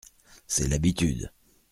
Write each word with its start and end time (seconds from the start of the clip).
C’est 0.47 0.67
l’habitude. 0.67 1.31